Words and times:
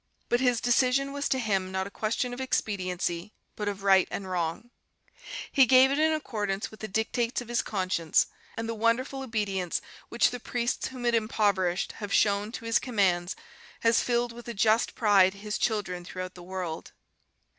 But 0.29 0.39
his 0.39 0.59
decision 0.61 1.13
was 1.13 1.29
to 1.29 1.37
him 1.37 1.71
not 1.71 1.85
a 1.85 1.91
question 1.91 2.33
of 2.33 2.41
expediency, 2.41 3.33
but 3.55 3.67
of 3.67 3.83
right 3.83 4.07
and 4.09 4.27
wrong. 4.27 4.71
He 5.51 5.67
gave 5.67 5.91
it 5.91 5.99
in 5.99 6.11
accordance 6.11 6.71
with 6.71 6.79
the 6.79 6.87
dictates 6.87 7.39
of 7.39 7.49
his 7.49 7.61
conscience, 7.61 8.25
and 8.57 8.67
the 8.67 8.73
wonderful 8.73 9.21
obedience 9.21 9.79
which 10.09 10.31
the 10.31 10.39
priests 10.39 10.87
whom 10.87 11.05
it 11.05 11.13
impoverished 11.13 11.91
have 11.91 12.11
shown 12.11 12.51
to 12.53 12.65
his 12.65 12.79
commands 12.79 13.35
has 13.81 14.01
filled 14.01 14.31
with 14.33 14.47
a 14.47 14.55
just 14.55 14.95
pride 14.95 15.35
his 15.35 15.59
children 15.59 16.03
throughout 16.03 16.33
the 16.33 16.41
world 16.41 16.93